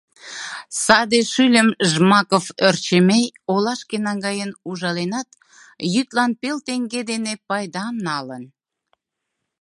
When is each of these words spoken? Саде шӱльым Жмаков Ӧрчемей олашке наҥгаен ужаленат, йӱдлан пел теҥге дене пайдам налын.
Саде 0.83 1.19
шӱльым 1.31 1.69
Жмаков 1.91 2.45
Ӧрчемей 2.67 3.25
олашке 3.53 3.97
наҥгаен 4.05 4.51
ужаленат, 4.69 5.29
йӱдлан 5.93 6.31
пел 6.41 6.57
теҥге 6.65 7.01
дене 7.11 7.33
пайдам 7.47 7.95
налын. 8.07 8.43